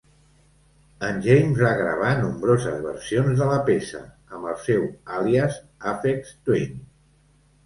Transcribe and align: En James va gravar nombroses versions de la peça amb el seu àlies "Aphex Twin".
En 1.07 1.19
James 1.25 1.59
va 1.65 1.73
gravar 1.81 2.13
nombroses 2.21 2.79
versions 2.85 3.43
de 3.43 3.51
la 3.51 3.59
peça 3.69 4.01
amb 4.39 4.49
el 4.53 4.57
seu 4.65 4.89
àlies 5.19 5.61
"Aphex 5.93 6.35
Twin". 6.49 6.83